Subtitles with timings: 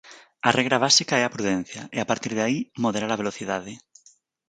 [0.47, 3.73] A regra básica é a prudencia e a partir de aí, moderar a velocidade.